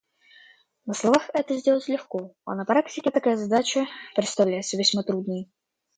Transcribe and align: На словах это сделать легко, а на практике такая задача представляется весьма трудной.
На 0.87 0.95
словах 0.95 1.29
это 1.31 1.55
сделать 1.55 1.87
легко, 1.87 2.33
а 2.45 2.55
на 2.55 2.65
практике 2.65 3.11
такая 3.11 3.37
задача 3.37 3.85
представляется 4.15 4.75
весьма 4.75 5.03
трудной. 5.03 5.51